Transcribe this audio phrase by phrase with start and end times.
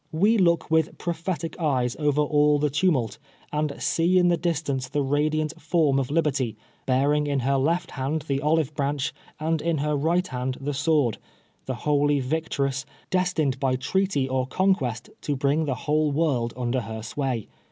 [0.11, 3.19] We look with prophetic eyes over all the tumult,
[3.53, 8.23] and see in the distance the radiant form of Liberty, bearing in her left hand
[8.23, 11.19] the olive branch and in her right hand the sword,
[11.67, 17.03] the holy victress, destined by treaty or conquest to bring the whole world under her
[17.03, 17.47] sway.